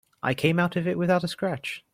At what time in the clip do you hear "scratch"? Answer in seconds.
1.27-1.83